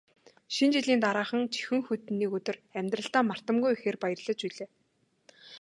[0.53, 4.69] Шинэ жилийн дараахан жихүүн хүйтэн нэг өдөр амьдралдаа мартамгүй ихээр баярлаж билээ.